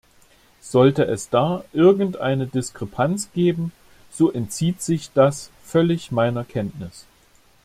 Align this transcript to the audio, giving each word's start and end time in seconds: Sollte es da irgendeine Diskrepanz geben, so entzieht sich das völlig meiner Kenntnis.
Sollte 0.61 1.05
es 1.05 1.29
da 1.29 1.63
irgendeine 1.73 2.47
Diskrepanz 2.47 3.29
geben, 3.35 3.71
so 4.11 4.31
entzieht 4.31 4.81
sich 4.81 5.11
das 5.13 5.51
völlig 5.63 6.11
meiner 6.11 6.43
Kenntnis. 6.43 7.05